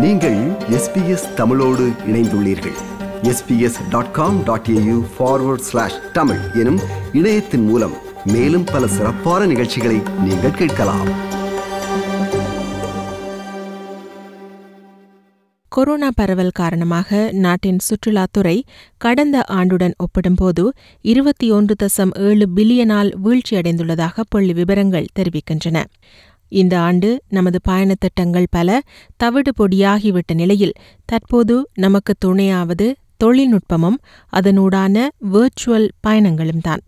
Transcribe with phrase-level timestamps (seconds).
[0.00, 2.76] நீங்கள் எஸ்பிஎஸ் தமிழோடு இணைந்துள்ளீர்கள்.
[3.22, 6.78] SBS dot com dot AU forward slash Tamil எனும்
[7.12, 7.94] இணையத்தின் மூலம்
[8.24, 11.36] மேலும் பல சிறப்பான நிகழ்ச்சிகளை நீங்கள் கேட்கலாம்.
[15.68, 18.62] கொரோனா பரவல் காரணமாக நாட்டின் சுற்றுலாத்துறை
[18.96, 25.84] கடந்த ஆண்டுடன் ஒப்பிடும்போது இருபத்தி ஒன்று தசம் ஏழு பில்லியனால் வீழ்ச்சியடைந்துள்ளதாக புள்ளி விவரங்கள் தெரிவிக்கின்றன.
[26.48, 28.80] இந்த ஆண்டு நமது பயணத் திட்டங்கள் பல
[29.16, 33.98] தவிடு பொடியாகிவிட்ட நிலையில் தற்போது நமக்கு துணையாவது தொழில்நுட்பமும்
[34.32, 36.82] அதனூடான வேர்ச்சுவல் பயணங்களும் தான்.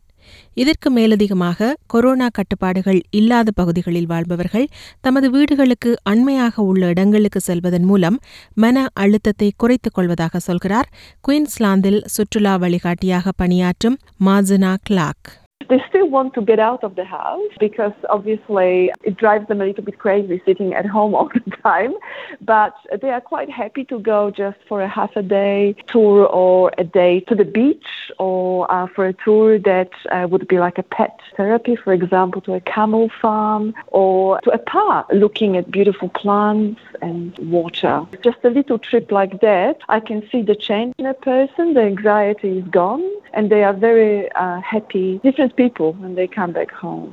[0.55, 4.69] இதற்கு மேலதிகமாக கொரோனா கட்டுப்பாடுகள் இல்லாத பகுதிகளில் வாழ்பவர்கள்
[5.01, 8.21] தமது வீடுகளுக்கு அண்மையாக உள்ள இடங்களுக்கு செல்வதன் மூலம்
[8.55, 10.89] மன அழுத்தத்தை குறைத்துக் கொள்வதாக சொல்கிறார்
[11.29, 15.40] குயின்ஸ்லாந்தில் சுற்றுலா வழிகாட்டியாக பணியாற்றும் Marjana Clark
[15.71, 19.65] They still want to get out of the house because obviously it drives them a
[19.65, 21.95] little bit crazy sitting at home all the time.
[22.41, 26.73] But they are quite happy to go just for a half a day tour or
[26.77, 27.87] a day to the beach
[28.19, 32.41] or uh, for a tour that uh, would be like a pet therapy, for example,
[32.43, 38.05] to a camel farm or to a park looking at beautiful plants and water.
[38.25, 41.75] Just a little trip like that, I can see the change in a person.
[41.75, 45.21] The anxiety is gone and they are very uh, happy.
[45.25, 47.11] Different people when they come back home.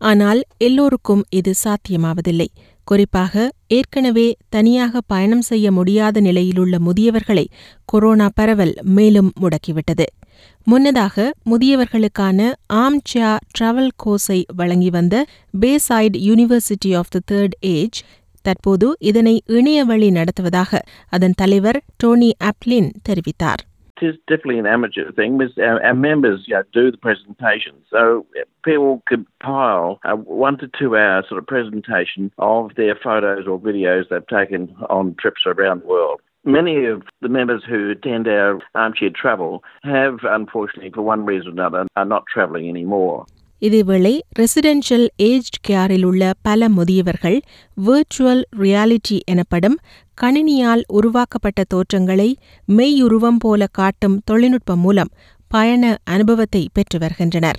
[0.00, 2.46] ஆனால் எல்லோருக்கும் இது சாத்தியமாவதில்லை
[2.88, 7.44] குறிப்பாக ஏற்கனவே தனியாக பயணம் செய்ய முடியாத நிலையிலுள்ள முதியவர்களை
[7.84, 10.06] கொரோனா பரவல் மேலும் முடக்கிவிட்டது
[10.66, 11.16] முன்னதாக
[11.50, 12.40] முதியவர்களுக்கான
[12.80, 15.16] ஆம் சியா டிராவல் கோர்ஸை வழங்கி வந்த
[15.60, 18.00] Bayside University of the Third Age
[18.44, 23.62] தற்போது இதனை இணைய வழி நடத்துவதாக அதன் தலைவர் டோனி அப்லின் தெரிவித்தார்
[24.00, 25.40] It is definitely an amateur thing.
[25.58, 28.26] Our, our members you know, do the presentation, so
[28.64, 34.08] people compile a one to two hour sort of presentation of their photos or videos
[34.08, 36.20] they've taken on trips around the world.
[36.44, 41.52] Many of the members who attend our armchair travel have, unfortunately, for one reason or
[41.52, 43.24] another, are not travelling anymore.
[43.66, 47.36] இதேவேளை residential aged கேரில் உள்ள பல முதியவர்கள்
[47.76, 49.76] virtual reality எனப்படும்
[50.22, 52.28] கணினியால் உருவாக்கப்பட்ட தோற்றங்களை
[52.68, 55.12] மெய்யுருவம் போல காட்டும் தொழில்நுட்பம் மூலம்
[55.50, 57.58] பயண அனுபவத்தை பெற்று வருகின்றனர்.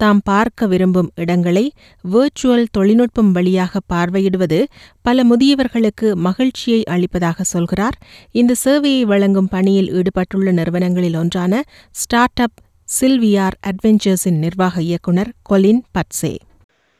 [0.00, 1.64] தாம் பார்க்க விரும்பும் இடங்களை
[2.04, 4.58] விர்ச்சுவல் தொழில்நுட்பம் வழியாக பார்வையிடுவது
[5.02, 7.98] பல முதியவர்களுக்கு மகிழ்ச்சியை அளிப்பதாக சொல்கிறார்.
[8.32, 12.58] இந்த சேவையை வழங்கும் பணியில் ஈடுபட்டுள்ள நிறுவனங்களில் ஒன்றான ஸ்டார்ட் அப்
[12.99, 16.33] சில்வியார் அட்வென்ச்சர்ஸின் நிர்வாக இயக்குனர் கொலின் பட்சே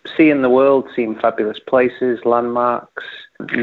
[0.05, 3.05] seeing the world, seeing fabulous places, landmarks,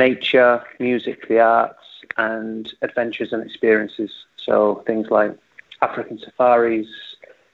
[0.05, 4.11] nature, music, the arts, and adventures and experiences.
[4.37, 5.33] So things like
[5.83, 6.89] African safaris,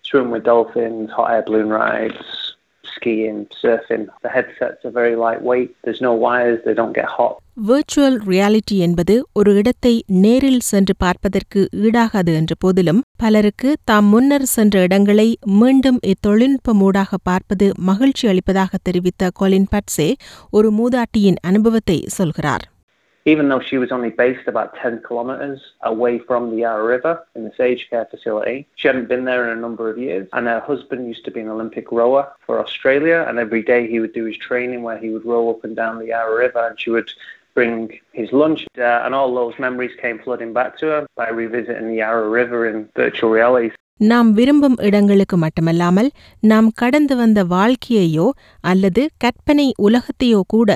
[0.02, 2.39] swim with dolphins, hot air balloon rides,
[2.83, 4.07] skiing, surfing.
[4.21, 5.75] The headsets are very lightweight.
[5.83, 6.59] There's no wires.
[6.65, 7.35] They don't get hot.
[7.67, 14.81] Virtual reality என்பது ஒரு இடத்தை நேரில் சென்று பார்ப்பதற்கு ஈடாகாது என்ற போதிலும் பலருக்கு தாம் முன்னர் சென்ற
[14.81, 15.27] இடங்களை
[15.59, 20.09] மீண்டும் இத்தொழில்நுட்பமூடாக பார்ப்பது மகிழ்ச்சி அளிப்பதாக தெரிவித்த கொலின் பட்சே
[20.51, 22.65] ஒரு மூதாட்டியின் அனுபவத்தை சொல்கிறார்
[23.25, 27.43] Even though she was only based about 10 kilometres away from the Yarra River in
[27.43, 30.27] this aged care facility, she hadn't been there in a number of years.
[30.33, 33.99] And her husband used to be an Olympic rower for Australia, and every day he
[33.99, 36.79] would do his training where he would row up and down the Yarra River, and
[36.79, 37.11] she would
[37.53, 38.65] bring his lunch.
[38.77, 42.67] Uh, and all those memories came flooding back to her by revisiting the Yarra River
[42.67, 43.71] in virtual reality.
[44.01, 46.09] நாம் விரும்பும் இடங்களுக்கு மட்டுமல்லாமல்
[46.43, 48.27] நாம் கடந்து வந்த வாழ்க்கையையோ
[48.61, 50.69] அல்லது கற்பனை உலகத்தையோ கூட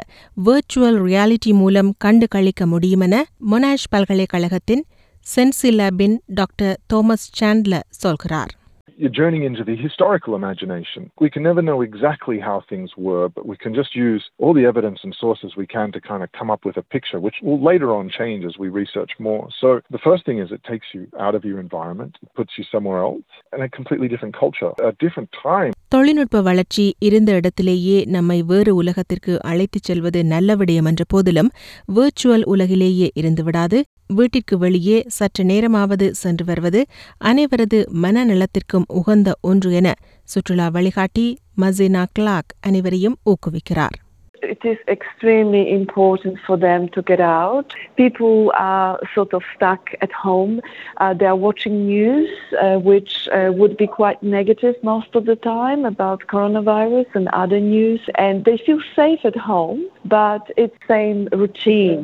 [0.45, 4.83] வர்ச்சுவல் ரியாலிட்டி மூலம் கண்டு கழிக்க முடியுமென மொனாஷ் பல்கலைக்கழகத்தின்
[5.25, 8.53] சென்சிலபின் டாக்டர் தோமஸ் சாண்ட்லர் சொல்கிறார்.
[8.97, 11.11] You're journeying into the historical imagination.
[11.19, 14.65] We can never know exactly how things were, but we can just use all the
[14.65, 17.63] evidence and sources we can to kind of come up with a picture, which will
[17.63, 19.49] later on change as we research more.
[19.59, 22.63] So the first thing is it takes you out of your environment, it puts you
[22.71, 23.21] somewhere else,
[23.53, 25.73] in a completely different culture, a different time.
[25.91, 31.51] தொழில்நுட்ப வளர்ச்சி இருந்த இடத்திலேயே நம்மை வேறு உலகத்திற்கு அழைத்துச் செல்வது நல்ல விடயம் என்ற போதிலும்
[31.95, 36.81] விர்ச்சுவல் உலகிலேயே இருந்துவிடாது வீட்டிற்கு வெளியே சற்று நேரமாவது சென்று வருவது
[37.23, 39.87] அனைவரது மனநலத்திற்கும் உகந்த ஒன்று என
[40.23, 41.27] சுற்றுலா வழிகாட்டி
[41.61, 43.95] மசினா கிளாக் அனைவரையும் ஊக்குவிக்கிறார்.
[44.42, 47.74] It is extremely important for them to get out.
[47.96, 50.54] People are sort of stuck at home.
[50.96, 52.30] Uh, they are watching news,
[52.60, 57.60] uh, which uh, would be quite negative most of the time about coronavirus and other
[57.60, 62.00] news, and they feel safe at home, but it's same routine.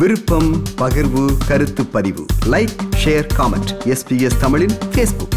[0.00, 0.48] விருப்பம்
[0.80, 2.22] பகிர்வு கருத்து பதிவு
[2.54, 5.36] like share comment SBS தமிழின் Facebook